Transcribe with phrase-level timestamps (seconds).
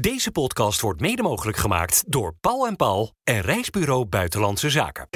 [0.00, 5.08] Deze podcast wordt mede mogelijk gemaakt door Paul en Paul en Reisbureau Buitenlandse Zaken.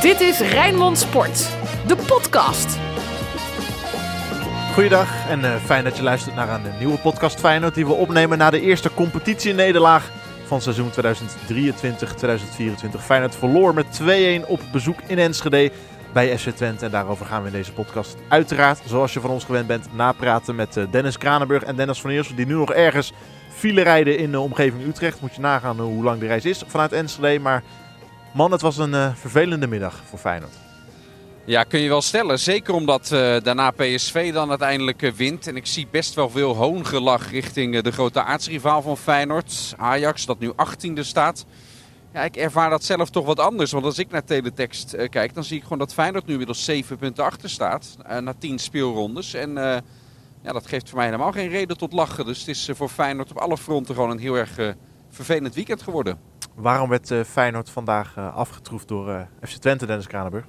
[0.00, 1.48] Dit is Rijnmond Sport,
[1.86, 2.78] de podcast.
[4.72, 8.38] Goeiedag en uh, fijn dat je luistert naar een nieuwe podcast Feyenoord die we opnemen
[8.38, 10.10] na de eerste competitienederlaag
[10.44, 10.94] van seizoen 2023-2024.
[13.00, 14.00] Feyenoord verloor met
[14.44, 15.70] 2-1 op bezoek in Enschede
[16.12, 16.84] bij FC Twente.
[16.84, 20.54] En daarover gaan we in deze podcast uiteraard, zoals je van ons gewend bent, napraten
[20.54, 23.12] met uh, Dennis Kranenburg en Dennis van Eersel, die nu nog ergens
[23.48, 25.20] file rijden in de omgeving Utrecht.
[25.20, 27.38] Moet je nagaan hoe lang de reis is vanuit Enschede.
[27.38, 27.62] Maar
[28.34, 30.52] man, het was een uh, vervelende middag voor Feyenoord.
[31.44, 32.38] Ja, kun je wel stellen.
[32.38, 35.46] Zeker omdat uh, daarna PSV dan uiteindelijk wint.
[35.46, 39.74] En ik zie best wel veel hoongelach richting de grote aartsrivaal van Feyenoord.
[39.76, 41.46] Ajax, dat nu 18e staat.
[42.12, 43.72] Ja, ik ervaar dat zelf toch wat anders.
[43.72, 46.96] Want als ik naar teletext kijk, dan zie ik gewoon dat Feyenoord nu inmiddels 7
[46.96, 47.96] punten achter staat.
[48.20, 49.34] na 10 speelrondes.
[49.34, 49.52] En
[50.42, 52.24] ja, dat geeft voor mij helemaal geen reden tot lachen.
[52.24, 54.74] Dus het is voor Feyenoord op alle fronten gewoon een heel erg
[55.08, 56.18] vervelend weekend geworden.
[56.54, 60.44] Waarom werd Feyenoord vandaag afgetroefd door FC Twente, Dennis Kranenburg?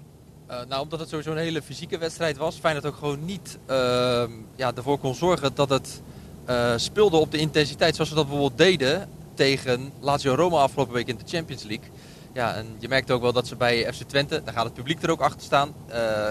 [0.50, 2.60] Uh, nou, omdat het sowieso een hele fysieke wedstrijd was.
[2.60, 3.76] Feyenoord ook gewoon niet uh,
[4.56, 6.02] ja, ervoor kon zorgen dat het
[6.50, 9.10] uh, speelde op de intensiteit zoals we dat bijvoorbeeld deden
[9.40, 11.88] tegen Lazio Roma afgelopen week in de Champions League.
[12.34, 15.04] Ja, en je merkt ook wel dat ze bij FC Twente, daar gaat het publiek
[15.04, 15.74] er ook achter staan,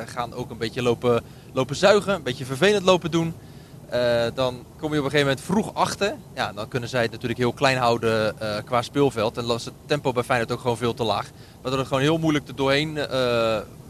[0.06, 3.34] gaan ook een beetje lopen, lopen zuigen, een beetje vervelend lopen doen.
[4.34, 6.14] dan kom je op een gegeven moment vroeg achter.
[6.34, 8.34] Ja, dan kunnen zij het natuurlijk heel klein houden
[8.64, 9.36] qua speelveld.
[9.36, 11.30] En is het tempo bij Feyenoord ook gewoon veel te laag.
[11.60, 12.98] Waardoor het gewoon heel moeilijk er doorheen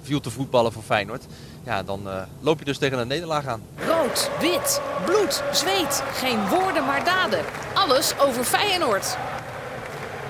[0.03, 1.25] viel te voetballen voor Feyenoord.
[1.65, 2.01] Ja, dan
[2.41, 3.63] loop je dus tegen een nederlaag aan.
[3.87, 6.03] Rood, wit, bloed, zweet.
[6.13, 7.45] Geen woorden maar daden.
[7.89, 9.17] Alles over Feyenoord.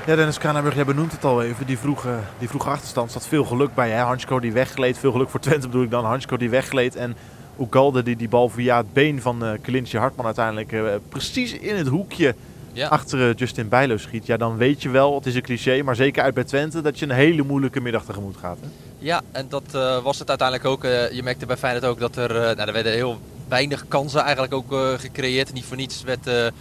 [0.07, 1.67] Ja, Dennis Kranenburg, jij benoemt het al even.
[1.67, 3.91] Die vroege, die vroege achterstand zat veel geluk bij.
[3.91, 4.01] Hè?
[4.01, 4.99] Hansko die weggleed.
[4.99, 6.05] Veel geluk voor Twente bedoel ik dan.
[6.05, 6.97] Hansko die weggleed.
[6.97, 7.17] En
[7.61, 11.77] Ugalde die die bal via het been van uh, Clintje Hartman uiteindelijk uh, precies in
[11.77, 12.35] het hoekje
[12.73, 12.89] ja.
[12.89, 14.27] achter uh, Justin Bijlo schiet.
[14.27, 16.99] Ja, dan weet je wel, het is een cliché, maar zeker uit bij Twente, dat
[16.99, 18.59] je een hele moeilijke middag tegemoet gaat.
[18.61, 18.67] Hè?
[18.99, 20.85] Ja, en dat uh, was het uiteindelijk ook.
[20.85, 24.55] Uh, je merkte bij Feyenoord ook dat er, nou, er werden heel weinig kansen eigenlijk
[24.55, 25.53] ook gecreëerd.
[25.53, 26.53] Niet voor niets werd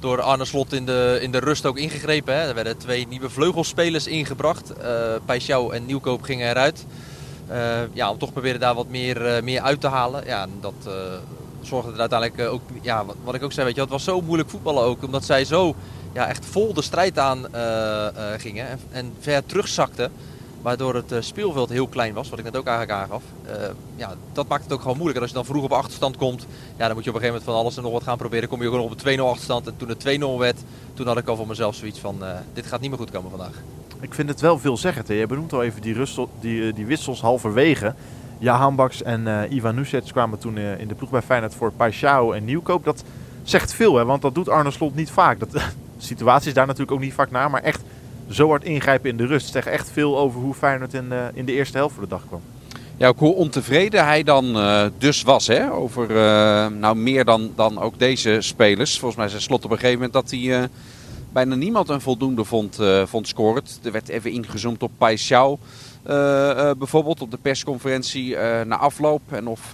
[0.00, 2.34] door Arne Slot in de, in de rust ook ingegrepen.
[2.34, 2.48] Hè.
[2.48, 4.72] Er werden twee nieuwe vleugelspelers ingebracht.
[4.78, 4.84] Uh,
[5.24, 6.86] Peixau en Nieuwkoop gingen eruit.
[7.92, 10.26] ja, om toch proberen daar wat meer, meer uit te halen.
[10.26, 10.74] Ja, dat
[11.62, 14.20] zorgde er uiteindelijk ook, ja, wat, wat, ik ook zei, weet je, het was zo
[14.20, 15.02] moeilijk voetballen ook.
[15.02, 15.74] Omdat zij zo
[16.12, 17.46] ja, echt vol de strijd aan
[18.36, 20.12] gingen en, en ver terugzakten.
[20.66, 23.22] Waardoor het uh, speelveld heel klein was, wat ik net ook eigenlijk aangaf.
[23.46, 23.52] Uh,
[23.96, 25.16] ja, dat maakt het ook gewoon moeilijk.
[25.16, 26.46] En als je dan vroeg op achterstand komt,
[26.76, 28.48] ja, dan moet je op een gegeven moment van alles en nog wat gaan proberen.
[28.48, 29.66] Kom je ook nog op een 2-0 achterstand.
[29.66, 30.60] En toen het 2-0 werd,
[30.94, 33.30] toen had ik al voor mezelf zoiets van, uh, dit gaat niet meer goed komen
[33.30, 33.62] vandaag.
[34.00, 35.16] Ik vind het wel veel zeggen.
[35.16, 35.96] Je benoemt al even die,
[36.40, 37.94] die, die wissels halverwege.
[38.38, 42.44] Ja, Hambaks en Ivan Nusets kwamen toen in de ploeg bij Feyenoord voor Paixão en
[42.44, 42.84] Nieuwkoop.
[42.84, 43.04] Dat
[43.42, 45.38] zegt veel, hè, want dat doet Arne Slot niet vaak.
[45.38, 45.62] Dat, de
[45.98, 47.82] situatie is daar natuurlijk ook niet vaak naar, maar echt
[48.30, 49.52] zo hard ingrijpen in de rust.
[49.52, 52.22] Zegt echt veel over hoe Feyenoord in, uh, in de eerste helft voor de dag
[52.26, 52.40] kwam.
[52.96, 55.46] Ja, ook hoe ontevreden hij dan uh, dus was.
[55.46, 55.72] Hè?
[55.72, 56.16] Over uh,
[56.66, 58.98] nou, meer dan, dan ook deze spelers.
[58.98, 60.68] Volgens mij zei Slot op een gegeven moment dat hij
[61.32, 63.62] bijna niemand een voldoende vond, vond scoren.
[63.82, 65.60] Er werd even ingezoomd op Paixão.
[66.78, 69.20] bijvoorbeeld op de persconferentie na afloop.
[69.28, 69.72] En of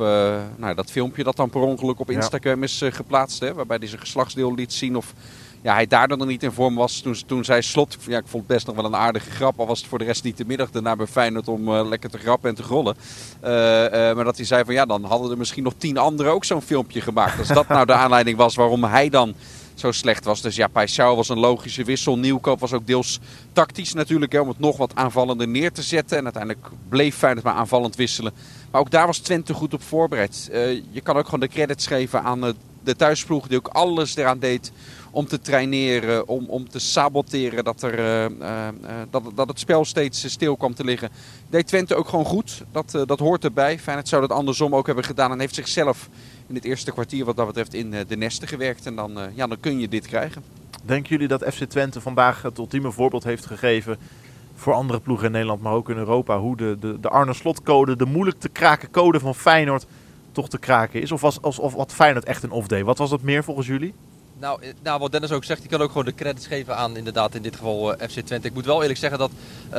[0.57, 2.65] nou, dat filmpje dat dan per ongeluk op Instagram ja.
[2.65, 3.41] is geplaatst.
[3.41, 3.55] Hè?
[3.55, 4.97] Waarbij hij zijn geslachtsdeel liet zien.
[4.97, 5.15] Of
[5.63, 7.01] ja, hij daardoor nog niet in vorm was.
[7.01, 9.61] Toen, toen zij slot, ja, ik vond het best nog wel een aardige grap.
[9.61, 12.11] Al was het voor de rest niet de middag daarna bij Feyenoord om uh, lekker
[12.11, 12.97] te grappen en te grollen.
[13.45, 16.33] Uh, uh, maar dat hij zei van ja, dan hadden er misschien nog tien anderen
[16.33, 17.39] ook zo'n filmpje gemaakt.
[17.39, 19.35] Als dat nou de aanleiding was waarom hij dan
[19.75, 20.41] zo slecht was.
[20.41, 22.19] Dus ja, Paixão was een logische wissel.
[22.19, 23.21] Nieuwkoop was ook deels
[23.53, 24.33] tactisch natuurlijk.
[24.33, 26.19] Hè, om het nog wat aanvallender neer te zetten.
[26.19, 28.33] En uiteindelijk bleef Feyenoord maar aanvallend wisselen.
[28.71, 30.49] Maar ook daar was Twente goed op voorbereid.
[30.91, 32.55] je kan ook gewoon de credits geven aan
[32.85, 34.73] de thuisploeg die ook alles eraan deed
[35.11, 38.69] om te traineren, om, om te saboteren dat, er, uh, uh,
[39.11, 41.11] dat, dat het spel steeds stil kwam te liggen.
[41.51, 43.79] Deed Twente ook gewoon goed, dat, dat hoort erbij.
[43.79, 46.09] Feyenoord zou dat andersom ook hebben gedaan en heeft zichzelf
[46.47, 48.87] in het eerste kwartier wat dat betreft in de nesten gewerkt.
[48.87, 50.43] En dan, ja, dan kun je dit krijgen.
[50.85, 53.97] Denken jullie dat FC Twente vandaag het ultieme voorbeeld heeft gegeven
[54.55, 57.97] voor andere ploegen in Nederland, maar ook in Europa, hoe de, de, de Arne Slot-code,
[57.97, 59.87] de moeilijk te kraken code van Feyenoord
[60.33, 61.13] toch te kraken is?
[61.13, 62.85] Of, was, of, of wat Feyenoord echt een off-day?
[62.85, 63.95] Wat was dat meer volgens jullie?
[64.43, 66.97] Nou, eh, nou, wat Dennis ook zegt, die kan ook gewoon de credits geven aan
[66.97, 68.49] inderdaad in dit geval uh, FC Twente.
[68.49, 69.75] Ik moet wel eerlijk zeggen dat, uh,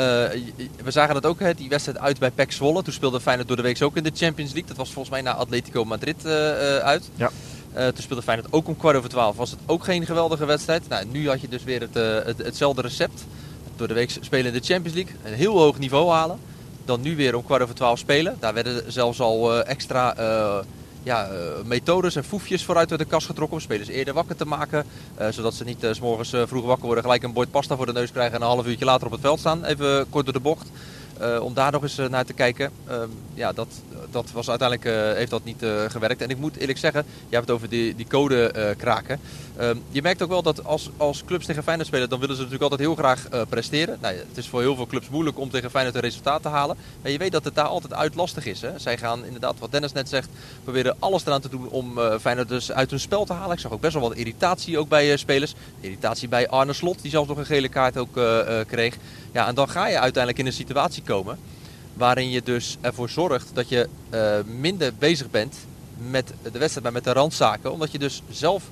[0.84, 2.84] we zagen dat ook, hè, die wedstrijd uit bij PEC Zwolle.
[2.84, 4.70] Toen speelde Feyenoord door de week ook in de Champions League.
[4.70, 6.32] Dat was volgens mij naar Atletico Madrid uh,
[6.78, 7.10] uit.
[7.16, 7.32] Ja.
[7.74, 9.36] toen speelde Feyenoord ook om kwart over twaalf.
[9.36, 10.88] Was het ook geen geweldige wedstrijd.
[10.88, 13.26] Nou, nu had je dus weer het, het, hetzelfde recept.
[13.76, 15.16] Door de week spelen in de Champions League.
[15.24, 16.40] Een heel hoog niveau halen.
[16.86, 18.38] Dan nu weer om kwart over twaalf spelen.
[18.40, 20.16] Daar werden zelfs al extra
[21.04, 21.30] ja,
[21.66, 24.86] methodes en foefjes vooruit uit de kast getrokken om spelers eerder wakker te maken.
[25.30, 28.12] zodat ze niet s morgens vroeg wakker worden, gelijk een bord pasta voor de neus
[28.12, 29.66] krijgen en een half uurtje later op het veld staan.
[29.66, 30.68] Even kort door de bocht.
[31.42, 32.72] om daar nog eens naar te kijken.
[32.88, 33.68] Ehm, ja, dat,
[34.12, 36.22] dat was uiteindelijk heeft dat niet gewerkt.
[36.22, 39.20] En ik moet eerlijk zeggen, je hebt het over die, die code kraken.
[39.58, 42.42] Ehm, je merkt ook wel dat als, als clubs tegen Feyenoord spelen, dan willen ze
[42.42, 43.98] natuurlijk altijd heel graag uh, presteren.
[44.02, 46.78] Nou, het is voor heel veel clubs moeilijk om tegen Feyenoord een resultaat te halen.
[47.02, 48.62] Maar je weet dat het daar altijd uit lastig is.
[48.62, 48.80] Hè?
[48.80, 50.30] Zij gaan inderdaad, wat Dennis net zegt,
[50.64, 53.56] proberen alles eraan te doen om uh, Feyenoord dus uit hun spel te halen.
[53.56, 55.54] Ik zag ook best wel wat irritatie ook bij uh, spelers.
[55.80, 58.14] Irritatie bij Arne Slot, die zelfs nog een gele kaart ook
[58.68, 58.98] kreeg.
[59.32, 61.38] Ja, en dan ga je uiteindelijk in een situatie komen
[61.94, 63.90] waarin je dus ervoor zorgt dat je
[64.60, 65.56] minder bezig bent
[65.98, 67.72] met de wedstrijd, maar met de randzaken.
[67.72, 68.64] Omdat je dus zelf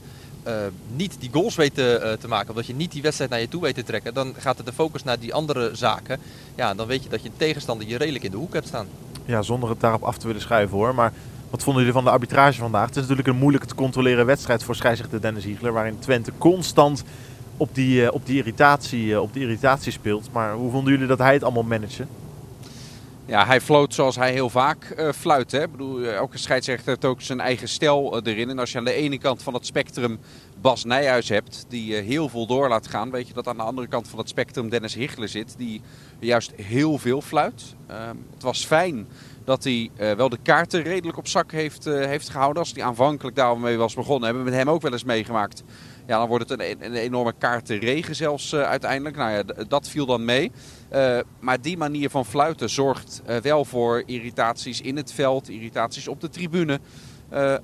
[0.47, 0.53] uh,
[0.95, 3.47] niet die goals weet te, uh, te, maken, omdat je niet die wedstrijd naar je
[3.47, 6.19] toe weet te trekken, dan gaat het de focus naar die andere zaken.
[6.55, 8.87] Ja, dan weet je dat je tegenstander je redelijk in de hoek hebt staan.
[9.25, 10.95] Ja, zonder het daarop af te willen schuiven hoor.
[10.95, 11.13] Maar
[11.49, 12.85] wat vonden jullie van de arbitrage vandaag?
[12.85, 17.03] Het is natuurlijk een moeilijke te controleren wedstrijd voor scheidsrechter Dennis Hiegler, waarin Twente constant
[17.57, 20.29] op die, uh, op die, irritatie, op die irritatie speelt.
[20.31, 22.05] Maar hoe vonden jullie dat hij het allemaal manage?
[23.31, 25.51] Ja, hij floot zoals hij heel vaak uh, fluit.
[25.51, 25.63] Hè?
[25.63, 28.49] Ik bedoel, elke scheidsrechter heeft ook zijn eigen stijl uh, erin.
[28.49, 30.19] En als je aan de ene kant van het spectrum
[30.61, 33.87] Bas Nijhuis hebt, die heel veel door laat gaan, weet je dat aan de andere
[33.87, 35.81] kant van het spectrum Dennis Hichler zit, die
[36.19, 37.75] juist heel veel fluit.
[37.87, 39.07] Ehm, het was fijn
[39.45, 42.61] dat hij wel de kaarten redelijk op zak heeft, heeft gehouden.
[42.61, 45.63] Als hij aanvankelijk daarmee was begonnen, hebben we met hem ook wel eens meegemaakt.
[46.07, 49.15] Ja, dan wordt het een, een enorme kaartenregen zelfs uiteindelijk.
[49.15, 50.51] Nou ja, dat viel dan mee.
[50.93, 56.07] Uh, maar die manier van fluiten zorgt uh, wel voor irritaties in het veld, irritaties
[56.07, 56.79] op de tribune.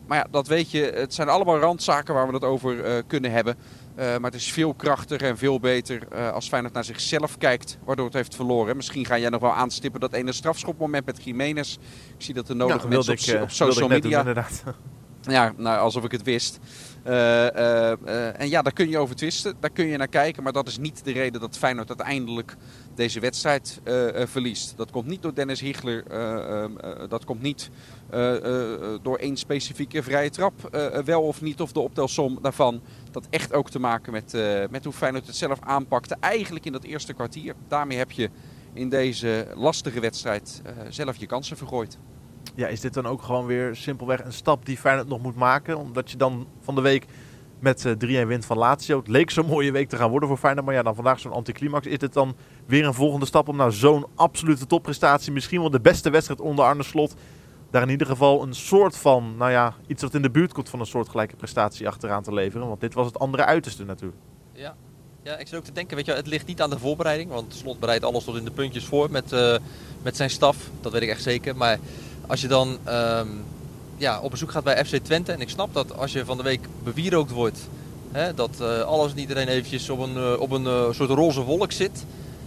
[0.07, 3.57] Maar ja, dat weet je, het zijn allemaal randzaken waar we het over kunnen hebben.
[3.95, 8.13] maar het is veel krachtiger en veel beter als Feyenoord naar zichzelf kijkt, waardoor het
[8.13, 8.75] heeft verloren.
[8.75, 11.73] Misschien ga jij nog wel aanstippen dat ene strafschopmoment met Jiménez.
[12.17, 14.23] Ik zie dat de nodige ja, mensen op, op, social media...
[14.23, 14.43] Doen,
[15.27, 16.59] ja, nou, alsof ik het wist.
[17.07, 19.55] Uh, uh, en ja, daar kun je over twisten.
[19.59, 20.43] Daar kun je naar kijken.
[20.43, 22.55] Maar dat is niet de reden dat Feyenoord uiteindelijk
[22.95, 23.81] deze wedstrijd
[24.13, 24.77] verliest.
[24.77, 26.03] Dat komt niet door Dennis Higler.
[26.07, 26.71] Ehm,
[27.09, 27.69] dat komt niet
[29.01, 30.79] door één specifieke vrije trap.
[31.05, 32.81] wel of niet, of de optelsom daarvan.
[33.11, 34.37] Dat echt ook te maken met,
[34.69, 36.17] met hoe Feyenoord het zelf aanpakte.
[36.19, 37.53] Eigenlijk in dat eerste kwartier.
[37.67, 38.29] Daarmee heb je
[38.73, 41.97] in deze lastige wedstrijd zelf je kansen vergooid.
[42.57, 45.77] Ja, is dit dan ook gewoon weer simpelweg een stap die Feyenoord nog moet maken?
[45.77, 47.05] Omdat je dan van de week
[47.59, 48.97] met uh, 3-1 wint van Lazio.
[48.97, 50.65] Het leek zo'n mooie week te gaan worden voor Feyenoord.
[50.65, 51.87] Maar ja, dan vandaag zo'n anticlimax.
[51.87, 55.31] Is het dan weer een volgende stap om naar zo'n absolute topprestatie...
[55.31, 57.15] misschien wel de beste wedstrijd onder Arne Slot...
[57.71, 60.69] daar in ieder geval een soort van, nou ja, iets wat in de buurt komt
[60.69, 62.67] van een soortgelijke prestatie achteraan te leveren.
[62.67, 64.21] Want dit was het andere uiterste natuurlijk.
[64.53, 64.75] Ja,
[65.23, 67.29] ja, ik zit ook te denken, weet je, het ligt niet aan de voorbereiding.
[67.29, 69.55] Want Slot bereidt alles tot in de puntjes voor met, uh,
[70.01, 70.57] met zijn staf.
[70.81, 71.55] Dat weet ik echt zeker.
[71.55, 71.79] Maar
[72.27, 73.43] als je dan um,
[73.97, 75.31] ja, op bezoek gaat bij FC Twente.
[75.31, 77.59] En ik snap dat als je van de week bewierookt wordt.
[78.11, 81.41] Hè, dat uh, alles en iedereen eventjes op een, uh, op een uh, soort roze
[81.41, 82.05] wolk zit.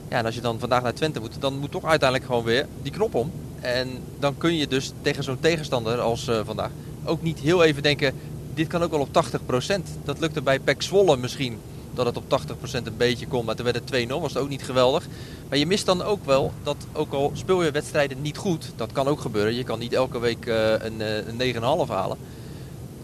[0.08, 2.66] Ja, en als je dan vandaag naar Twente moet, dan moet toch uiteindelijk gewoon weer
[2.82, 3.32] die knop om.
[3.60, 3.88] En
[4.18, 6.70] dan kun je dus tegen zo'n tegenstander als vandaag
[7.04, 8.14] ook niet heel even denken...
[8.54, 9.24] dit kan ook wel op
[9.70, 9.80] 80%.
[10.04, 11.58] Dat lukte bij Pek Zwolle misschien
[11.94, 12.40] dat het op
[12.70, 13.44] 80% een beetje kon.
[13.44, 15.06] Maar toen werd het 2-0, was het ook niet geweldig.
[15.50, 18.92] Maar je mist dan ook wel dat, ook al speel je wedstrijden niet goed, dat
[18.92, 19.54] kan ook gebeuren.
[19.54, 22.18] Je kan niet elke week uh, een, een 9,5 halen.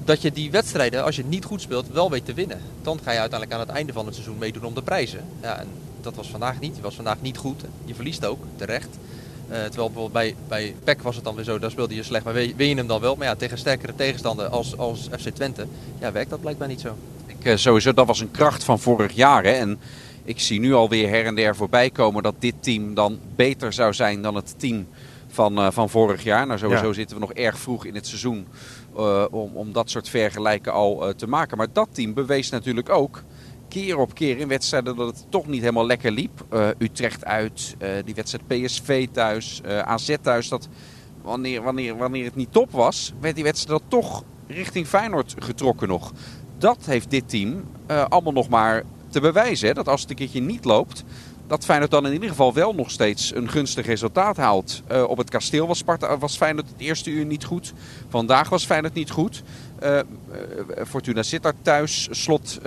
[0.04, 2.60] Dat je die wedstrijden, als je niet goed speelt, wel weet te winnen.
[2.82, 5.25] Dan ga je uiteindelijk aan het einde van het seizoen meedoen om de prijzen.
[5.42, 5.66] Ja, en
[6.00, 6.76] dat was vandaag niet.
[6.76, 7.62] Je was vandaag niet goed.
[7.85, 8.88] Je verliest ook, terecht.
[8.88, 12.25] Uh, terwijl bijvoorbeeld bij, bij PEC was het dan weer zo, daar speelde je slecht,
[12.25, 13.16] maar win je hem dan wel.
[13.16, 15.66] Maar ja, tegen sterkere tegenstander als, als FC Twente,
[15.99, 16.97] ja, werkt dat blijkbaar niet zo.
[17.26, 19.44] Ik, sowieso, dat was een kracht van vorig jaar.
[19.44, 19.50] Hè?
[19.50, 19.78] En
[20.26, 23.92] ik zie nu alweer her en der voorbij komen dat dit team dan beter zou
[23.95, 24.87] zijn dan het team
[25.28, 26.47] van, uh, van vorig jaar.
[26.47, 28.47] Nou, sowieso zitten we nog erg vroeg in het seizoen
[28.97, 31.56] uh, om, om dat soort vergelijken al uh, te maken.
[31.56, 33.23] Maar dat team bewees natuurlijk ook
[33.68, 36.45] keer op keer in wedstrijden dat het toch niet helemaal lekker liep.
[36.78, 40.49] Utrecht uit, die wedstrijd PSV thuis, AZ thuis.
[40.49, 40.68] Dat
[41.23, 45.88] wanneer, wanneer, wanneer het niet top was, werd die wedstrijd dan toch richting Feyenoord getrokken
[45.88, 46.12] nog.
[46.59, 49.68] Dat heeft dit team allemaal nog maar te bewijzen.
[49.68, 51.04] Hè, dat als het een keertje niet loopt,
[51.46, 54.82] dat Feyenoord dan in ieder geval wel nog steeds een gunstig resultaat haalt.
[54.92, 57.72] Uh, op het kasteel was, Sparta, was Feyenoord het eerste uur niet goed.
[58.08, 59.42] Vandaag was Feyenoord niet goed.
[59.82, 59.98] Uh,
[60.86, 62.08] Fortuna Sittard thuis.
[62.10, 62.58] Slot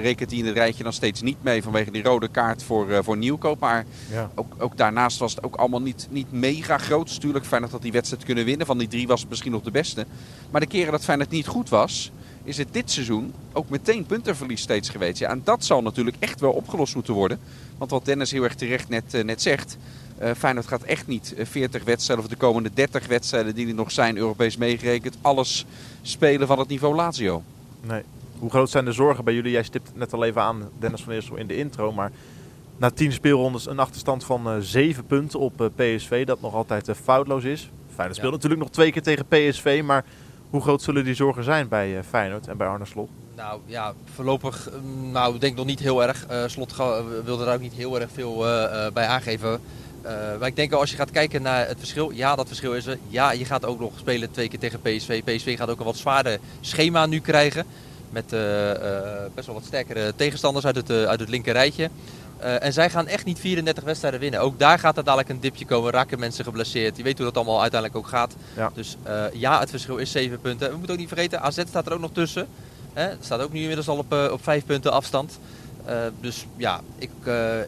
[0.00, 3.16] rekent hij in het rijtje dan steeds niet mee vanwege die rode kaart voor, voor
[3.16, 3.60] Nieuwkoop.
[3.60, 4.30] Maar ja.
[4.34, 7.10] ook, ook, daarnaast was het ook allemaal niet, niet mega groot.
[7.10, 8.66] Natuurlijk Feyenoord had die wedstrijd kunnen winnen.
[8.66, 10.06] Van die drie was het misschien nog de beste.
[10.50, 12.10] Maar de keren dat Feyenoord niet goed was
[12.46, 15.18] is het dit seizoen ook meteen puntenverlies steeds geweest.
[15.18, 17.38] Ja, en dat zal natuurlijk echt wel opgelost moeten worden.
[17.78, 19.76] Want wat Dennis heel erg terecht net, uh, net zegt.
[20.22, 23.90] Uh, Feyenoord gaat echt niet 40 wedstrijden of de komende 30 wedstrijden die er nog
[23.90, 25.16] zijn Europees meegerekend.
[25.20, 25.64] Alles
[26.02, 27.42] spelen van het niveau Lazio.
[27.80, 28.02] Nee.
[28.38, 29.52] Hoe groot zijn de zorgen bij jullie?
[29.52, 31.92] Jij stipt net al even aan, Dennis van Eersel, in de intro.
[31.92, 32.10] Maar
[32.76, 36.26] na 10 speelrondes een achterstand van uh, 7 punten op PSV.
[36.26, 37.70] Dat nog altijd foutloos is.
[37.94, 39.82] Feyenoord speelt natuurlijk nog twee keer tegen PSV.
[39.84, 40.04] Maar
[40.50, 43.08] hoe groot zullen die zorgen zijn bij Feyenoord en bij Arne Slot?
[43.36, 46.26] Nou ja, voorlopig mm, nou, ik denk nog niet heel erg.
[46.30, 46.76] Uh, Slot
[47.24, 48.36] wilde daar ook niet heel erg veel
[48.92, 49.60] bij aangeven.
[50.38, 52.98] maar ik denk als je gaat kijken naar het verschil, ja dat verschil is er.
[53.08, 55.22] Ja, je gaat ook nog spelen twee keer tegen PSV.
[55.22, 57.66] PSV gaat ook een wat zwaarder schema nu krijgen.
[58.10, 58.28] Met
[59.34, 61.90] best wel wat sterkere tegenstanders uit het, uit het linker rijtje.
[62.38, 64.40] En zij gaan echt niet 34 wedstrijden winnen.
[64.40, 65.90] Ook daar gaat er dadelijk een dipje komen.
[65.92, 66.96] Raken mensen geblesseerd.
[66.96, 68.34] Je weet hoe dat allemaal uiteindelijk ook gaat.
[68.56, 68.70] Ja.
[68.74, 68.96] Dus
[69.32, 70.70] ja, het verschil is 7 punten.
[70.70, 72.46] We moeten ook niet vergeten, AZ staat er ook nog tussen.
[72.92, 75.38] Het staat ook nu inmiddels al op, uh, op vijf punten afstand.
[76.20, 77.10] Dus ja, ik,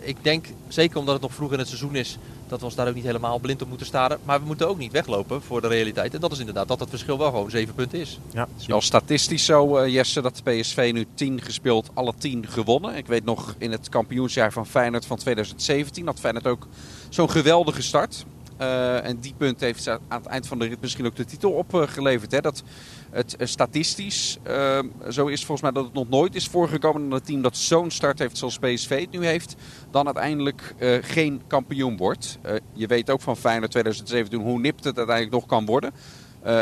[0.01, 2.19] ik denk, zeker omdat het nog vroeg in het seizoen is,
[2.49, 4.19] dat we ons daar ook niet helemaal blind op moeten staren.
[4.25, 6.15] Maar we moeten ook niet weglopen voor de realiteit.
[6.15, 8.21] En dat is inderdaad dat het verschil wel gewoon zeven punten is.
[8.33, 8.41] Ja.
[8.41, 12.97] Het is wel statistisch zo, uh, Jesse, dat PSV nu 10 gespeeld, alle 10 gewonnen.
[12.97, 16.67] Ik weet nog in het kampioensjaar van Feyenoord van 2017 had Feyenoord ook
[17.09, 18.25] zo'n geweldige start.
[18.61, 21.51] Uh, en die punt heeft aan het eind van de rit misschien ook de titel
[21.51, 22.43] opgeleverd.
[22.43, 22.63] Dat
[23.11, 27.19] het uh, statistisch, uh, zo is volgens mij dat het nog nooit is voorgekomen dat
[27.19, 29.55] een team dat zo'n start heeft zoals PSV het nu heeft,
[29.91, 32.39] dan uiteindelijk geen kampioen wordt.
[32.73, 35.93] je weet ook van Feyenoord 2017 hoe nipt het uiteindelijk nog kan worden.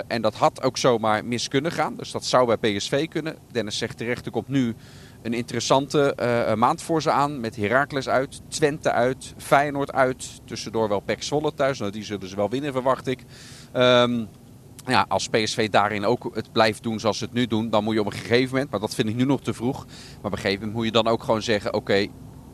[0.07, 1.97] en dat had ook zomaar mis kunnen gaan.
[1.97, 3.37] Dus dat zou bij PSV kunnen.
[3.53, 4.75] Dennis zegt terecht, er komt nu
[5.27, 7.41] een interessante uh, maand voor ze aan.
[7.41, 10.41] Met Heracles uit, Twente uit, Feyenoord uit.
[10.45, 11.79] Tussendoor wel Pek Zwolle thuis.
[11.79, 13.21] Nou, die zullen ze wel winnen, verwacht ik.
[13.77, 14.29] Um,
[14.87, 17.95] ja, als PSV daarin ook het blijft doen zoals ze het nu doen, dan moet
[17.95, 20.33] je op een gegeven moment, maar dat vind ik nu nog te vroeg, maar op
[20.33, 22.07] een gegeven moment moet je dan ook gewoon zeggen, oké,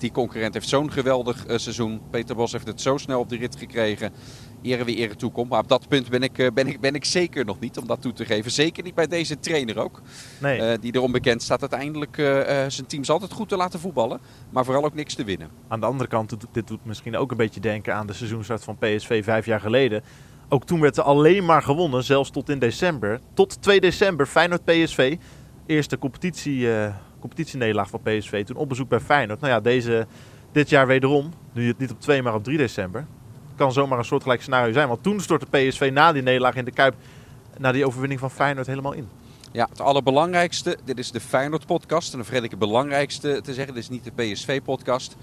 [0.02, 2.00] die concurrent heeft zo'n geweldig uh, seizoen.
[2.10, 4.12] Peter Bos heeft het zo snel op de rit gekregen.
[4.62, 5.50] Ere wie ere toekomt.
[5.50, 7.86] Maar op dat punt ben ik, uh, ben, ik, ben ik zeker nog niet om
[7.86, 8.50] dat toe te geven.
[8.50, 10.02] Zeker niet bij deze trainer ook.
[10.40, 10.60] Nee.
[10.60, 12.16] Uh, die erom bekend staat uiteindelijk
[12.68, 14.20] zijn teams altijd goed te laten voetballen.
[14.50, 15.48] Maar vooral ook niks te winnen.
[15.68, 18.78] Aan de andere kant, dit doet misschien ook een beetje denken aan de seizoenstart van
[18.78, 20.02] PSV vijf jaar geleden.
[20.48, 23.20] Ook toen werd er alleen maar gewonnen, zelfs tot in december.
[23.34, 25.16] Tot 2 december, Feyenoord PSV.
[25.66, 28.44] Eerste competitie, uh, competitienederlaag van PSV.
[28.44, 29.40] Toen op bezoek bij Feyenoord.
[29.40, 30.06] Nou ja, deze,
[30.52, 31.32] dit jaar wederom.
[31.52, 33.06] Nu het niet op 2, maar op 3 december.
[33.56, 34.88] Kan zomaar een soortgelijk scenario zijn.
[34.88, 36.94] Want toen stortte PSV na die nederlaag in de Kuip...
[37.58, 39.08] na die overwinning van Feyenoord helemaal in.
[39.52, 40.78] Ja, het allerbelangrijkste.
[40.84, 42.10] Dit is de Feyenoord-podcast.
[42.10, 43.74] En dan vergeet ik het belangrijkste te zeggen.
[43.74, 45.16] Dit is niet de PSV-podcast.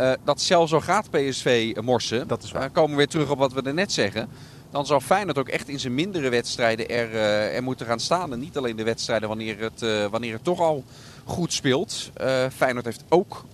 [0.00, 2.28] Uh, dat zelfs zo gaat PSV morsen.
[2.28, 2.62] Dat is waar.
[2.62, 4.28] Uh, komen we weer terug op wat we er net zeggen
[4.70, 8.32] dan zal Feyenoord ook echt in zijn mindere wedstrijden er, uh, er moeten gaan staan.
[8.32, 10.84] En niet alleen de wedstrijden wanneer het, uh, wanneer het toch al
[11.26, 12.10] goed speelt.
[12.20, 13.44] Uh, Feyenoord heeft ook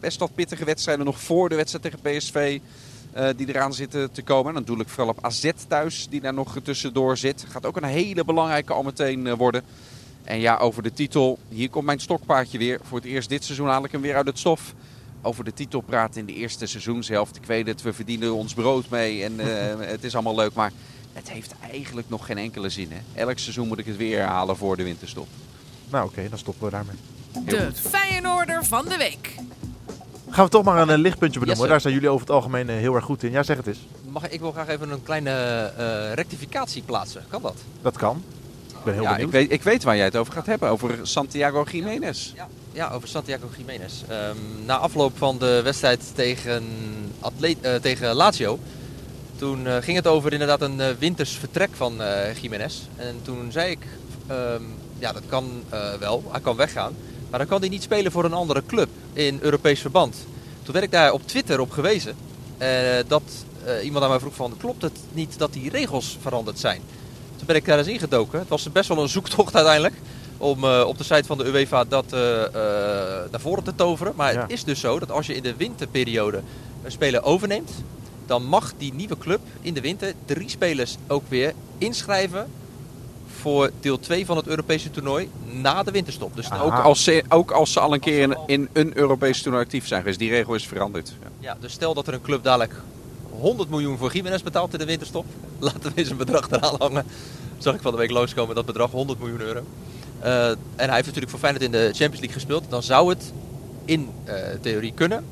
[0.00, 2.60] best wat pittige wedstrijden nog voor de wedstrijd tegen PSV.
[3.36, 4.46] die eraan zitten te komen.
[4.46, 7.44] En dan doe ik vooral op AZ thuis, die daar nog tussendoor zit.
[7.48, 9.62] Gaat ook een hele belangrijke al meteen worden.
[10.24, 11.38] En ja, over de titel.
[11.48, 12.80] Hier komt mijn stokpaardje weer.
[12.82, 14.74] Voor het eerst dit seizoen haal ik hem weer uit het stof
[15.22, 17.36] over de titel praten in de eerste seizoenshelft.
[17.36, 19.46] Ik weet het, we verdienen ons brood mee en uh,
[19.94, 20.54] het is allemaal leuk.
[20.54, 20.72] Maar
[21.12, 22.88] het heeft eigenlijk nog geen enkele zin.
[22.90, 23.20] Hè?
[23.20, 25.28] Elk seizoen moet ik het weer herhalen voor de winterstop.
[25.92, 26.96] Nou oké, okay, dan stoppen we daarmee.
[27.44, 29.34] de Feyenoorder van de week.
[30.30, 31.62] Gaan we toch maar een uh, lichtpuntje benoemen.
[31.62, 33.30] Yes, Daar zijn jullie over het algemeen uh, heel erg goed in.
[33.30, 33.86] Ja, zeg het eens.
[34.08, 35.30] Mag, ik wil graag even een kleine
[35.78, 37.24] uh, rectificatie plaatsen.
[37.28, 37.54] Kan dat?
[37.82, 38.22] Dat kan.
[38.68, 40.68] Ik ben heel ja, ik weet, ik weet waar jij het over gaat hebben.
[40.68, 42.32] Over Santiago Jiménez.
[42.34, 44.02] Ja, ja over Santiago Jiménez.
[44.10, 46.64] Um, na afloop van de wedstrijd tegen,
[47.20, 48.58] atleet, uh, tegen Lazio...
[49.36, 52.00] Toen uh, ging het over inderdaad een uh, winters vertrek van
[52.40, 52.80] Jiménez.
[52.96, 53.86] En toen zei ik...
[54.30, 55.64] Um, ja, dat kan
[55.98, 56.22] wel.
[56.30, 56.94] Hij kan weggaan.
[57.30, 60.16] Maar dan kan hij niet spelen voor een andere club in Europees verband.
[60.62, 62.16] Toen werd ik daar op Twitter op gewezen.
[63.06, 63.22] dat
[63.82, 64.56] iemand aan mij vroeg van...
[64.58, 66.80] Klopt het niet dat die regels veranderd zijn?
[67.36, 68.38] Toen ben ik daar eens ingedoken.
[68.38, 69.94] Het was best wel een zoektocht uiteindelijk.
[70.38, 72.10] Om op de site van de UEFA dat
[73.30, 74.12] naar voren te toveren.
[74.16, 74.40] Maar ja.
[74.40, 76.42] het is dus zo dat als je in de winterperiode
[76.84, 77.70] een speler overneemt.
[78.26, 82.50] Dan mag die nieuwe club in de winter drie spelers ook weer inschrijven
[83.42, 86.36] voor deel 2 van het Europese toernooi na de winterstop.
[86.36, 89.64] Dus ook als, ze, ook als ze al een keer in, in een Europese toernooi
[89.64, 91.14] actief zijn Dus die regel is veranderd.
[91.22, 91.28] Ja.
[91.38, 91.56] ja.
[91.60, 92.74] dus stel dat er een club dadelijk
[93.30, 95.26] 100 miljoen voor Jiménez betaalt in de winterstop.
[95.58, 97.04] Laten we eens een bedrag eraan hangen.
[97.58, 99.60] Zag ik van de week loskomen dat bedrag 100 miljoen euro.
[100.24, 102.64] Uh, en hij heeft natuurlijk voor Feyenoord in de Champions League gespeeld.
[102.68, 103.32] Dan zou het
[103.84, 105.24] in uh, theorie kunnen,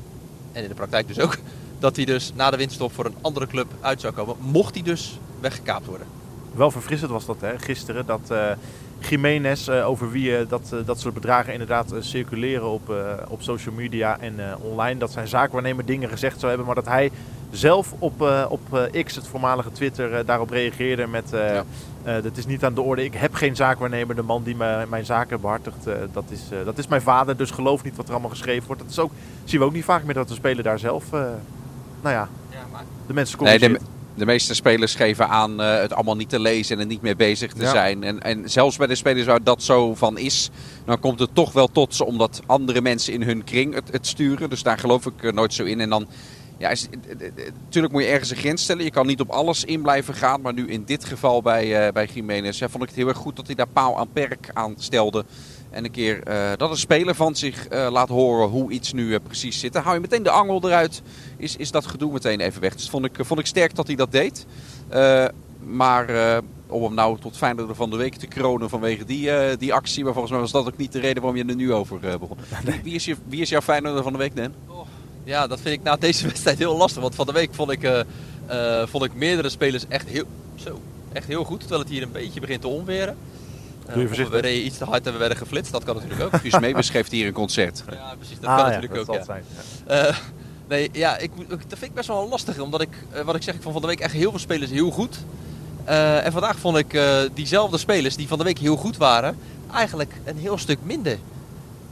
[0.51, 1.37] en in de praktijk dus ook,
[1.79, 4.35] dat hij dus na de winterstop voor een andere club uit zou komen.
[4.39, 6.07] Mocht hij dus weggekaapt worden.
[6.53, 8.45] Wel verfrissend was dat hè, gisteren, dat uh,
[9.09, 12.95] Jiménez, eh, over wie eh, dat, dat soort bedragen inderdaad circuleren op, eh,
[13.27, 14.99] op social media en eh, online.
[14.99, 17.11] Dat zijn zaakwaarnemer dingen gezegd zou hebben, maar dat hij
[17.51, 21.33] zelf op, eh, op eh, X, het voormalige Twitter, daarop reageerde met...
[21.33, 21.63] eh Ja.
[22.03, 23.03] eh, dat is niet aan de orde.
[23.03, 24.15] Ik heb geen zaakwaarnemer.
[24.15, 27.37] De man die mijn, mijn zaken behartigt, eh, dat, is, eh, dat is mijn vader.
[27.37, 28.81] Dus geloof niet wat er allemaal geschreven wordt.
[28.81, 29.11] Dat is ook,
[29.43, 31.03] zien we ook niet vaak meer dat de speler daar zelf...
[31.13, 31.19] eh,
[32.01, 33.89] nou ja, Ja, maar de mensen Nee, corrigeert.
[34.21, 37.15] De, meeste spelers geven aan eh, het allemaal niet te lezen en er niet mee
[37.15, 37.69] bezig te Ja.
[37.69, 38.03] zijn.
[38.03, 40.49] En, en zelfs bij de spelers waar dat zo van is,
[40.85, 44.07] dan komt het toch wel tot ze omdat andere mensen in hun kring het, het
[44.07, 44.49] sturen.
[44.49, 45.79] Dus daar geloof ik eh, nooit zo in.
[45.79, 46.07] En dan,
[46.57, 46.87] ja, is,
[47.63, 48.83] natuurlijk moet je ergens een grens stellen.
[48.83, 50.41] Je kan niet op alles in blijven gaan.
[50.41, 53.17] Maar nu in dit geval bij, eh bij Jiménez ja, vond ik het heel erg
[53.17, 55.25] goed dat hij daar paal aan perk aan stelde.
[55.71, 59.13] En een keer eh, dat een speler van zich eh, laat horen hoe iets nu
[59.13, 59.73] eh, precies zit.
[59.73, 61.01] Dan hou je meteen de angel eruit.
[61.37, 62.75] Is, is dat gedoe meteen even weg.
[62.75, 64.45] Dus vond ik, vond ik sterk dat hij dat deed.
[64.89, 65.25] Eh,
[65.59, 66.37] maar eh,
[66.67, 70.03] om hem nou tot Feyenoord van de week te kronen vanwege die, eh, die actie.
[70.03, 72.37] Maar volgens mij was dat ook niet de reden waarom je er nu over begon.
[72.65, 74.53] Wie, wie, is je, wie is jouw Feyenoord van de week, Dan?
[75.23, 77.01] Ja, dat vind ik na deze wedstrijd heel lastig.
[77.01, 77.99] Want van de week vond ik, eh,
[78.45, 80.25] eh, vond ik meerdere spelers echt heel,
[80.55, 80.81] zo,
[81.13, 81.59] echt heel goed.
[81.59, 83.17] Terwijl het hier een beetje begint te onweren.
[83.85, 84.35] Doe je of voorzichtig.
[84.35, 85.71] we reden iets te hard en we werden geflitst.
[85.71, 86.39] Dat kan natuurlijk ook.
[86.41, 87.83] Guus Meebus geeft hier een concert.
[87.91, 88.39] Ja, precies.
[88.39, 89.25] Dat Ah, kan ja, natuurlijk dat ook.
[89.25, 89.35] zal
[89.87, 90.07] Ja.
[90.07, 90.15] Eh,
[90.67, 92.59] nee, ja, ik, dat vind ik best wel lastig.
[92.59, 94.71] Omdat ik, eh, wat ik zeg, ik vond van de week echt heel veel spelers
[94.71, 95.17] heel goed.
[95.83, 99.37] Eh, en vandaag vond ik eh, diezelfde spelers die van de week heel goed waren,
[99.73, 101.17] eigenlijk een heel stuk minder.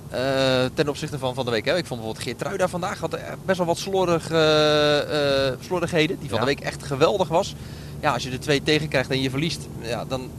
[0.10, 1.66] Eh, ten opzichte van van de week.
[1.66, 1.72] Hè.
[1.78, 6.20] Ik vond bijvoorbeeld Geertruida vandaag had best wel wat slordig, eh, eh, slordigheden.
[6.20, 6.46] Die van Ja.
[6.46, 7.56] de week echt geweldig was.
[8.02, 10.30] Ja, als je er twee tegen krijgt en je verliest, ja, dan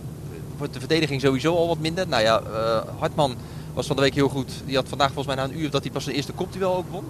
[0.60, 2.08] wordt de verdediging sowieso al wat minder.
[2.08, 3.34] Nou ja, eh, Hartman
[3.74, 4.52] was van de week heel goed.
[4.66, 6.90] Die had vandaag volgens mij na een uur dat hij pas zijn eerste kopduel ook
[6.90, 7.04] won.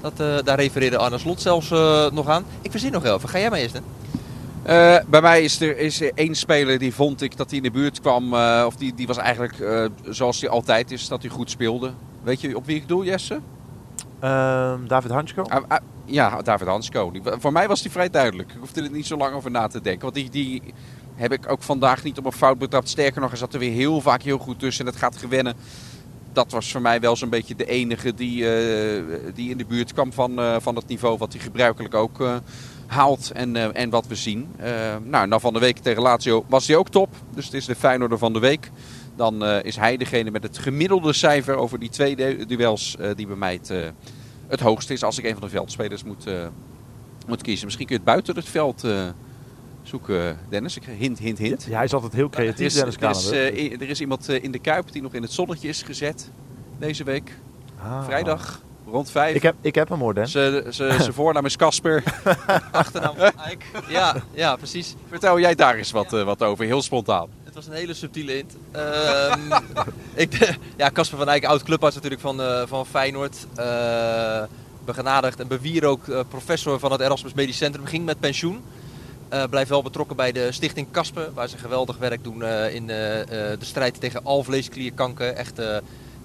[0.00, 2.44] Dat, eh, daar refereerde Arne Slot zelfs eh, nog aan.
[2.62, 3.28] Ik verzin nog even.
[3.28, 3.80] Ga jij maar eerst, hè?
[4.62, 7.62] Eh, bij mij is er, is er één speler die vond ik dat hij in
[7.64, 8.34] de buurt kwam.
[8.34, 11.90] eh, of die, die was eigenlijk eh, zoals hij altijd is, dat hij goed speelde.
[12.22, 13.40] Weet je op wie ik doel, Jesse?
[14.20, 15.42] Ehm, David Hansko.
[15.42, 17.10] Ah, ah, ja, David Hansko.
[17.10, 18.50] Die- voor mij was die vrij duidelijk.
[18.52, 20.02] Ik hoefde er niet zo lang over na te denken.
[20.02, 20.62] Want die, die
[21.22, 22.88] heb ik ook vandaag niet op een fout betrapt.
[22.88, 24.86] Sterker nog, hij zat er weer heel vaak heel goed tussen.
[24.86, 25.54] En het gaat gewennen.
[26.32, 29.02] Dat was voor mij wel zo'n beetje de enige die, eh,
[29.34, 32.36] die in de buurt kwam van, eh, van het niveau wat hij gebruikelijk ook eh,
[32.86, 34.48] haalt en, en wat we zien.
[35.04, 37.14] Nou, nou, van de week tegen Lazio was hij ook top.
[37.34, 38.70] Dus het is de Feyenoorder van de week.
[39.16, 43.36] Dan is hij degene met het gemiddelde cijfer over die twee du- duels die bij
[43.36, 43.72] mij het,
[44.46, 46.24] het hoogste is als ik een van de veldspelers moet,
[47.26, 47.64] moet kiezen.
[47.64, 48.84] Misschien kun je het buiten het veld
[49.82, 50.76] eh, zoeken, Dennis.
[50.76, 51.64] Ik, hint, hint, hint.
[51.68, 53.70] Ja, hij is altijd heel Er creatief, is, Dennis er, is, Kranenburg.
[53.70, 56.30] eh, er is iemand eh, in de Kuip die nog in het zonnetje is gezet
[56.78, 57.32] deze week.
[57.82, 58.04] Ah.
[58.04, 59.34] Vrijdag rond vijf.
[59.34, 60.28] Ik heb, ik heb hem hoor, Den.
[60.28, 62.02] Zijn zijn voornaam is Casper.
[62.70, 63.64] Achternaam van Eik.
[63.88, 64.94] Ja, ja, precies.
[65.08, 67.28] Vertel jij daar eens wat, eh, wat over, heel spontaan.
[67.44, 68.56] Het was een hele subtiele int.
[68.70, 69.40] Ehm,
[70.14, 73.46] ik, ja, Casper van Eyck, oud clubarts natuurlijk van, eh, van Feyenoord.
[73.54, 74.42] Eh,
[74.84, 77.86] begenadigd en bewierook uh, professor van het Erasmus Medisch Centrum.
[77.86, 78.62] Ging met pensioen.
[79.32, 81.32] Uh, blijft wel betrokken bij de stichting Kasper.
[81.34, 85.32] Waar ze geweldig werk doen uh, in de strijd tegen alvleesklierkanker.
[85.32, 85.60] Echt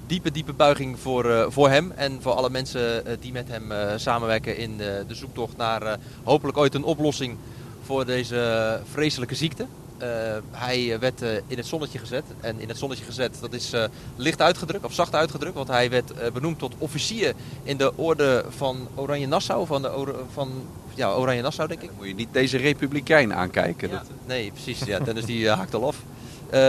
[0.08, 1.92] diepe, diepe buiging voor, voor hem.
[1.92, 6.84] En voor alle mensen die met hem samenwerken in de zoektocht naar hopelijk ooit een
[6.84, 7.38] oplossing
[7.84, 9.66] voor deze vreselijke ziekte.
[10.02, 10.08] Uh,
[10.52, 12.24] hij werd uh, in het zonnetje gezet.
[12.42, 13.72] En in het zonnetje gezet, dat is
[14.16, 15.56] licht uitgedrukt, of zacht uitgedrukt.
[15.56, 17.34] Want hij werd benoemd tot officier
[17.64, 19.66] in de orde van Oranje Nassau.
[19.66, 20.52] Van, de orde, van
[20.96, 21.88] ja, Oranje Nassau, denk ik.
[21.88, 23.90] Dan moet je niet deze republikein aankijken.
[23.90, 24.08] Ja, dat...
[24.26, 24.80] Nee, precies.
[24.86, 25.98] Ja, Dennis die haakt al af.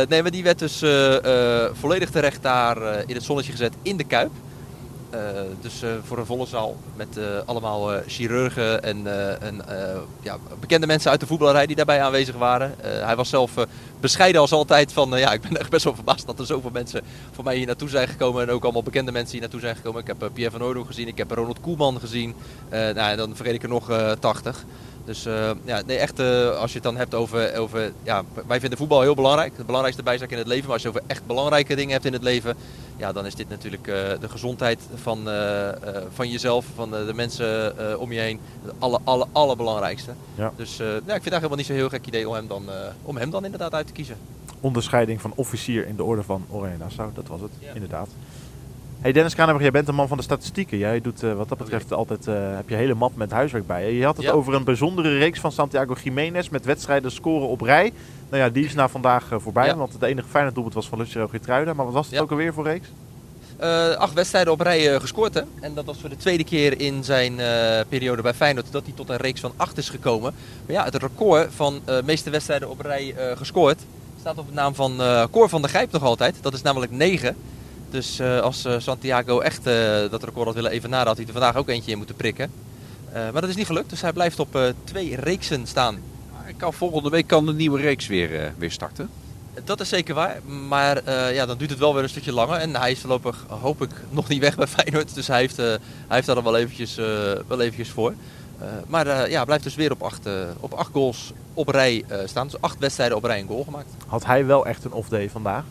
[0.09, 0.79] nee, maar die werd dus
[1.73, 4.31] volledig terecht daar in het zonnetje gezet in de Kuip.
[5.15, 5.21] Uh,
[5.61, 9.07] dus uh, voor een volle zaal met uh, allemaal chirurgen en,
[9.41, 9.63] en
[10.21, 12.75] ja, bekende mensen uit de voetballerij die daarbij aanwezig waren.
[12.81, 13.53] hij was zelf
[14.01, 17.03] bescheiden als altijd van, ja, ik ben echt best wel verbaasd dat er zoveel mensen
[17.33, 18.43] voor mij hier naartoe zijn gekomen.
[18.43, 20.01] En ook allemaal bekende mensen hier naartoe zijn gekomen.
[20.01, 22.35] Ik heb Pierre van Oordel gezien, ik heb Ronald Koeman gezien.
[22.71, 23.91] nou, dan vergeet ik er nog
[24.21, 24.65] 80.
[25.09, 27.93] Dus uh, ja, nee, echt, uh, als je het dan hebt over, over.
[28.03, 29.57] Ja, wij vinden voetbal heel belangrijk.
[29.57, 30.65] De belangrijkste bijzaak in het leven.
[30.65, 32.57] Maar als je over echt belangrijke dingen hebt in het leven.
[32.97, 35.29] Ja, dan is dit natuurlijk uh, de gezondheid van,
[36.15, 38.41] van jezelf, van de, mensen om je heen.
[38.63, 40.11] Het alle, alle, allerbelangrijkste.
[40.35, 40.53] Ja.
[40.57, 42.65] Dus ja, ik vind het eigenlijk helemaal niet zo'n heel gek idee om hem, dan,
[43.03, 44.17] om hem dan inderdaad uit te kiezen.
[44.61, 47.73] Onderscheiding van officier in de orde van Oranje Nassau, dat was het, ja.
[47.73, 48.09] inderdaad.
[49.01, 50.79] Hey Dennis Kranenburg, jij bent een man van de statistieken.
[50.79, 53.87] Jij doet uh, wat dat betreft altijd, uh, heb je hele map met huiswerk bij
[53.87, 53.99] je.
[53.99, 54.33] Je had het ja.
[54.33, 57.93] over een bijzondere reeks van Santiago Jiménez met wedstrijden scoren op rij.
[58.29, 59.77] Nou ja, die is na vandaag uh, voorbij, ja.
[59.77, 61.73] want het enige fijne doelpunt was van Lucero Getruida.
[61.73, 62.21] Maar wat was het ja.
[62.21, 62.89] ook alweer voor reeks?
[63.99, 65.41] Acht wedstrijden op rij gescoord hè?
[65.61, 67.35] En dat was voor de tweede keer in zijn
[67.89, 70.35] periode bij Feyenoord dat hij tot een reeks van acht is gekomen.
[70.67, 73.79] Maar ja, het record van meeste wedstrijden op rij gescoord
[74.21, 76.35] Staat op de naam van eh Cor van der Gijp nog altijd.
[76.41, 77.37] Dat is namelijk 9.
[77.91, 81.33] Dus eh, als eh, Santiago echt eh, dat record had willen even had hij er
[81.33, 82.51] vandaag ook eentje in moeten prikken.
[83.13, 85.99] Eh, maar dat is niet gelukt, dus hij blijft op eh, twee reeksen staan.
[86.47, 89.11] Ik kan, volgende week kan de nieuwe reeks weer, eh, weer starten.
[89.65, 92.57] Dat is zeker waar, maar eh, ja, dan duurt het wel weer een stukje langer.
[92.57, 95.15] En hij is voorlopig, hoop ik, nog niet weg bij Feyenoord.
[95.15, 97.05] Dus hij heeft, eh, hij heeft daar dan wel eventjes, eh,
[97.47, 98.15] wel eventjes voor.
[98.59, 100.29] Eh, maar eh, ja, hij blijft dus weer op acht,
[100.61, 102.47] op acht goals op rij eh, staan.
[102.47, 103.89] Dus acht wedstrijden op rij een goal gemaakt.
[104.07, 105.65] Had hij wel echt een off-day vandaag?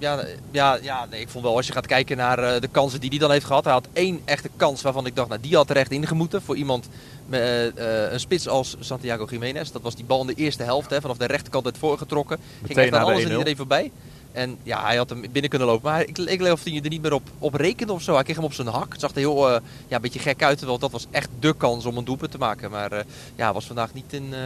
[0.00, 3.00] Ja, ja, ja nee, ik vond wel als je gaat kijken naar eh, de kansen
[3.00, 3.64] die hij dan heeft gehad.
[3.64, 6.42] Hij had één echte kans waarvan ik dacht, nou die had er echt ingemoeten.
[6.42, 6.88] Voor iemand
[7.26, 9.70] met eh, eh, een spits als Santiago Jiménez.
[9.70, 12.38] Dat was die bal in de eerste helft, hè, vanaf de rechterkant het voorgetrokken.
[12.64, 13.30] Ging echt aan na de alles en 1-0.
[13.30, 13.90] iedereen voorbij.
[14.32, 15.90] En ja, hij had hem binnen kunnen lopen.
[15.90, 18.14] Maar ik, ik geloof dat hij er niet meer op, op rekende of zo.
[18.14, 18.92] Hij kreeg hem op zijn hak.
[18.92, 20.58] Het zag er heel eh, ja, een beetje gek uit.
[20.58, 22.70] Terwijl dat was echt de kans om een doelpunt te maken.
[22.70, 23.04] Maar eh,
[23.36, 24.38] ja, was vandaag niet in, eh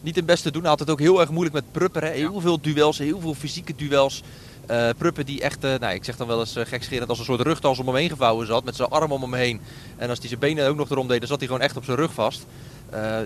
[0.00, 0.60] niet in best te doen.
[0.60, 2.04] Hij had het ook heel erg moeilijk met Prupper.
[2.04, 2.10] Hè.
[2.10, 4.22] Heel veel duels, heel veel fysieke duels.
[4.66, 7.24] Eh Pruppen die echt, eh, nou, ik zeg dan wel eens uh, gekscherend als een
[7.24, 8.64] soort rugtas om hem heen gevouwen zat.
[8.64, 9.60] Met zijn arm om hem heen.
[9.96, 11.84] En als hij zijn benen ook nog erom deed, dan zat hij gewoon echt op
[11.84, 12.46] zijn rug vast.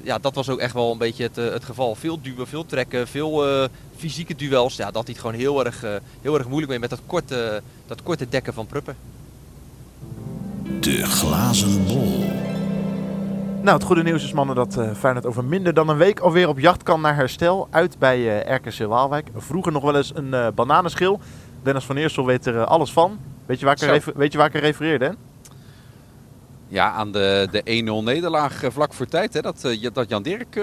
[0.05, 1.95] Ja, dat was ook echt wel een beetje het, het geval.
[1.95, 4.77] Veel duwen, veel trekken, veel fysieke duels.
[4.77, 5.85] Ja, dat hij het gewoon heel erg,
[6.23, 8.97] heel erg moeilijk mee met dat korte, dat korte dekken van Pruppen.
[10.81, 12.46] De glazen bol.
[13.67, 16.49] Nou, het goede nieuws is mannen dat eh Feyenoord over minder dan een week alweer
[16.49, 17.69] op jacht kan naar herstel.
[17.71, 19.29] Uit bij eh, RKC Waalwijk.
[19.37, 21.21] Vroeger nog wel eens een eh, bananenschil.
[21.63, 23.19] Dennis van Eersel weet er alles van.
[23.47, 25.05] Weet je waar ik, er weet je waar ik er refereerde?
[25.05, 25.11] Hè?
[26.69, 29.35] Ja, aan de, de 1-0 nederlaag vlak voor tijd.
[29.35, 30.61] Hè, dat, dat Jan Dirk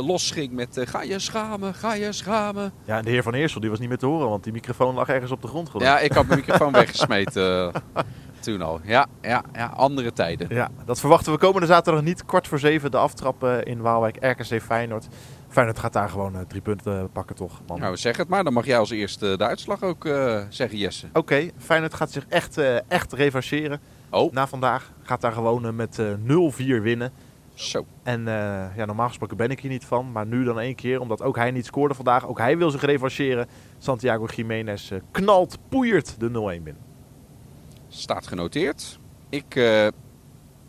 [0.00, 2.72] losging met ga je schamen, ga je schamen.
[2.84, 4.94] Ja, en de heer van Eersel die was niet meer te horen, want die microfoon
[4.94, 5.68] lag ergens op de grond.
[5.68, 5.86] geloof.
[5.86, 7.72] Ja, ik had mijn microfoon weggesmeten
[8.46, 8.80] toen al.
[8.84, 10.46] Ja, ja, ja, andere tijden.
[10.50, 12.24] Ja, dat verwachten we komende zaterdag niet.
[12.24, 15.08] Kwart voor zeven de aftrap eh, in Waalwijk, RKC Feyenoord.
[15.48, 17.80] Feyenoord gaat daar gewoon eh, drie punten eh, pakken toch, man.
[17.80, 18.44] Nou, zeg het maar.
[18.44, 20.04] Dan mag jij als eerste de uitslag ook
[20.48, 21.06] zeggen, Jesse.
[21.12, 23.80] Oké, Feyenoord gaat zich echt, echt revancheren.
[24.10, 26.12] Oh, Na vandaag gaat daar gewoon met eh
[26.78, 27.12] 0-4 winnen.
[27.54, 27.86] zo.
[28.02, 28.24] En
[28.76, 30.12] ja, normaal gesproken ben ik hier niet van.
[30.12, 32.26] Maar nu dan één keer, omdat ook hij niet scoorde vandaag.
[32.26, 33.46] Ook hij wil zich revancheren.
[33.78, 36.32] Santiago Jiménez knalt, poeiert de 0-1
[36.62, 36.85] binnen.
[37.96, 38.98] Staat genoteerd.
[39.28, 39.86] Ik eh,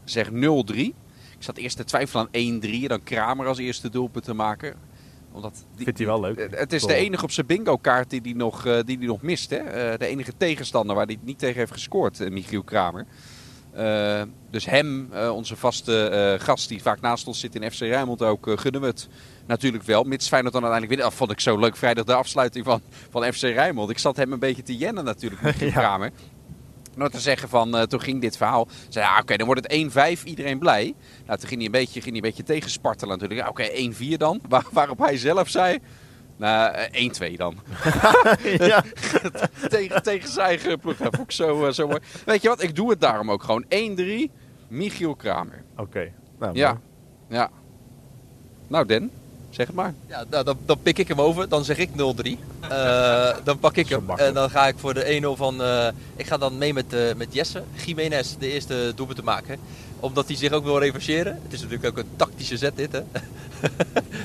[0.03, 0.33] zeg 0-3.
[0.75, 0.93] Ik
[1.43, 2.69] zat eerst te twijfelen aan 1-3.
[2.81, 4.75] en Dan Kramer als eerste doelpunt te maken.
[5.31, 6.37] Omdat die, Vindt hij wel leuk.
[6.37, 9.07] Eh, Het is de enige op zijn bingo kaart die hij nog, eh, die die
[9.07, 9.49] nog mist.
[9.49, 9.97] Hè?
[9.97, 13.05] De enige tegenstander waar hij niet tegen heeft gescoord, Michiel Kramer.
[14.49, 18.81] Dus hem, onze vaste gast die vaak naast ons zit in FC Rijnmond ook, gunnen
[18.81, 19.07] we het
[19.47, 20.03] natuurlijk wel.
[20.03, 21.05] Mits Feyenoord dan uiteindelijk winnen.
[21.09, 23.89] Dat vond ik zo leuk vrijdag de afsluiting van, van FC Rijnmond.
[23.89, 25.73] Ik zat hem een beetje te jennen natuurlijk, Michiel Ja.
[25.73, 26.11] Kramer.
[26.97, 28.67] Nog te zeggen van, eh, toen ging dit verhaal.
[28.89, 30.93] Zei, ja, oké, dan wordt het 1-5, iedereen blij.
[31.25, 33.41] Nou, toen ging hij een beetje, ging hij een beetje tegenspartelen natuurlijk.
[33.41, 33.67] Ja, oké,
[34.13, 34.41] 1-4 dan.
[34.49, 35.79] Waar, waarop hij zelf zei,
[36.37, 37.55] nou, eh, 1-2 dan.
[38.71, 38.83] ja.
[39.69, 40.97] tegen, tegen zijn eigen ploeg.
[40.97, 41.99] Dat vond ik zo, eh, zo mooi.
[42.25, 43.65] Weet je wat, ik doe het daarom ook gewoon.
[43.69, 44.31] 1-3,
[44.67, 45.63] Michiel Kramer.
[45.75, 46.11] Oké.
[46.39, 47.49] Nou, ja.
[48.67, 49.11] Nou, Den,
[49.57, 49.93] zeg het maar.
[50.07, 51.49] Ja, nou, dan, dan pik ik hem over.
[51.49, 51.93] Dan zeg ik 0-3.
[52.69, 54.09] Eh, dan pak ik hem.
[54.09, 55.61] En dan ga ik voor de 1-0 van...
[55.61, 57.63] eh, ik ga dan mee met, eh, met Jesse.
[57.85, 59.59] Jiménez de eerste doelpunt te maken.
[59.99, 61.39] Omdat hij zich ook wil revancheren.
[61.43, 63.01] Het is natuurlijk ook een tactische zet dit, hè.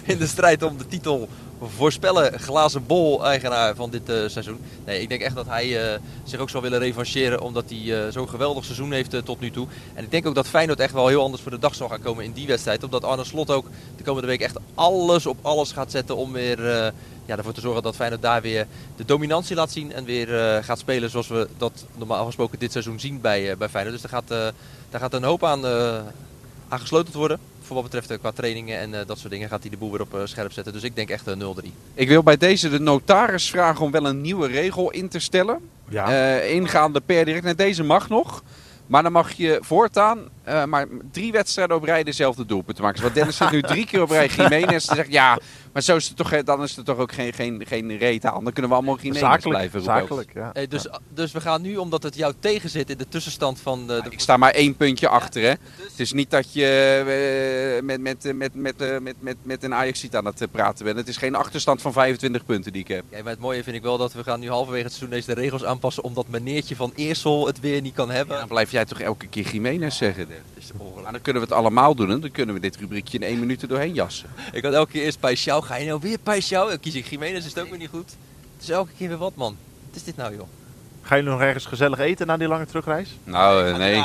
[0.12, 1.28] In de strijd om de titel
[1.68, 4.58] voorspellen glazen bol eigenaar van dit eh, seizoen.
[4.84, 7.40] Nee, ik denk echt dat hij eh, zich ook zal willen revancheren.
[7.40, 9.66] Omdat hij eh, zo'n geweldig seizoen heeft tot nu toe.
[9.94, 12.02] En ik denk ook dat Feyenoord echt wel heel anders voor de dag zal gaan
[12.02, 12.84] komen in die wedstrijd.
[12.84, 16.92] Omdat Arne Slot ook de komende week echt alles op alles gaat zetten om weer
[17.26, 19.92] ja, ervoor te zorgen dat Feyenoord daar weer de dominantie laat zien.
[19.92, 23.68] En weer gaat spelen zoals we dat normaal gesproken dit seizoen zien bij, eh, bij
[23.68, 24.00] Feyenoord.
[24.00, 24.54] Dus daar gaat,
[24.90, 25.66] daar gaat een hoop aan,
[26.68, 27.51] aan gesloten worden.
[27.72, 29.90] Voor wat betreft eh, qua trainingen en eh, dat soort dingen gaat hij de boel
[29.90, 30.72] weer op eh, scherp zetten.
[30.72, 31.68] Dus ik denk echt eh, 0-3.
[31.94, 35.60] Ik wil bij deze de notaris vragen om wel een nieuwe regel in te stellen.
[35.88, 36.40] Ja.
[36.40, 37.44] Ingaande per direct.
[37.44, 38.42] En deze mag nog.
[38.86, 42.98] Maar dan mag je voortaan eh, maar drie wedstrijden op rij dezelfde doelpunten maken.
[42.98, 44.84] Dus wat Dennis zit nu drie keer op rij Jiménez.
[44.84, 45.38] Dan zegt ja,
[45.72, 48.44] maar zo is het toch, dan is er toch ook geen, geen, geen reet aan.
[48.44, 49.48] Dan kunnen we allemaal Jiménez zakelijk.
[49.48, 49.94] blijven roepen.
[49.94, 50.50] zakelijk ja.
[50.52, 53.86] Hey, dus, dus we gaan nu, omdat het jou tegen zit in de tussenstand van
[53.86, 54.00] de...
[54.02, 55.42] de Ik sta maar één puntje achter.
[55.42, 55.48] Hè.
[55.48, 59.74] Het is niet dat je eh, met, met, met, met, eh, met, met, met een
[59.74, 60.96] ajax aan het eh, praten bent.
[60.96, 63.04] Het is geen achterstand van 25 punten die ik heb.
[63.08, 65.34] Ja, maar het mooie vind ik wel dat we gaan nu halverwege het seizoen deze
[65.34, 66.04] regels aanpassen.
[66.04, 68.38] Omdat meneertje van Eersel het weer niet kan hebben.
[68.38, 70.28] Dan blijf jij toch elke keer Jiménez zeggen.
[70.54, 71.02] Het is ongelooflijk.
[71.02, 72.10] Maar dan kunnen we het allemaal doen.
[72.10, 74.28] En dan kunnen we dit rubriekje in één minuut er doorheen jassen.
[74.52, 75.64] Ik had elke keer eerst Paixão.
[75.64, 76.68] Ga je nou weer Paixão?
[76.68, 78.10] Dan kies ik Jiménez, is het ook weer niet goed.
[78.54, 79.56] Het is elke keer weer wat, man.
[79.86, 80.46] Wat is dit nou, joh?
[81.02, 83.18] Gaan jullie nog ergens gezellig eten na die lange terugreis?
[83.24, 83.94] Nou, eh, nee.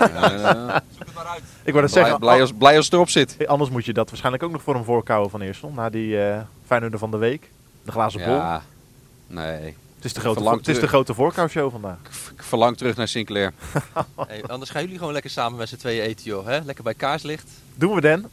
[0.00, 1.42] Eh, Zoek het maar uit.
[1.64, 3.46] Ik wou dat blij, zeggen, blij, als, blij als het erop zit.
[3.46, 5.72] anders moet je dat waarschijnlijk ook nog voor hem voorkouwen van Eersel.
[5.74, 7.50] Na die eh Feyenoorder van de week.
[7.82, 8.34] De glazen bol.
[8.34, 8.62] Ja,
[9.26, 9.76] nee.
[10.00, 10.88] Het is de grote, het is de terug.
[10.88, 11.98] grote voorkouwshow vandaag.
[12.36, 13.52] Ik verlang terug naar Sinclair.
[14.26, 16.46] Hey, anders gaan jullie gewoon lekker samen met z'n tweeën eten, joh.
[16.46, 16.60] Hè?
[16.60, 17.50] Lekker bij kaarslicht.
[17.74, 18.30] Doen we den?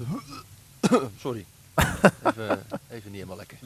[1.20, 1.44] Sorry.
[2.24, 3.58] Even, even niet helemaal lekker.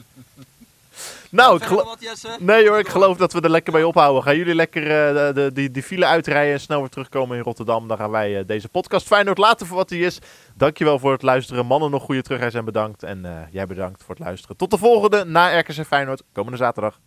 [1.31, 2.37] Nou, ik Verder gelo- nog wat, Jesse?
[2.39, 4.23] Nee hoor, ik geloof dat we er lekker bij ophouden.
[4.23, 7.43] Gaan jullie lekker eh, de, de, die, die file uitrijden en snel weer terugkomen in
[7.43, 7.87] Rotterdam.
[7.87, 10.19] Dan gaan wij eh, deze podcast Feyenoord laten voor wat hij is.
[10.55, 11.65] Dankjewel voor het luisteren.
[11.65, 13.03] Mannen, nog goede terugreis en bedankt.
[13.03, 14.57] En eh, jij bedankt voor het luisteren.
[14.57, 16.99] Tot de volgende na RKC Feyenoord, komende zaterdag.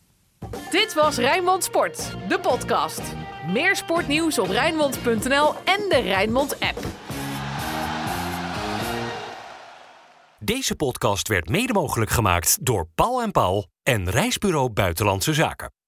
[0.70, 3.00] Dit was Rijnmond Sport, de podcast.
[3.52, 6.78] Meer sportnieuws op Rijnmond.nl en de Rijnmond app.
[10.44, 15.81] Deze podcast werd mede mogelijk gemaakt door Paul en Paul en Reisbureau Buitenlandse Zaken.